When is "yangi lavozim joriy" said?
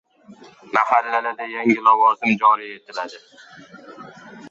1.53-2.75